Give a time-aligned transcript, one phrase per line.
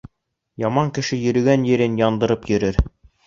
[0.63, 2.81] Яман кеше йөрөгән ерен яндырып йөрөр.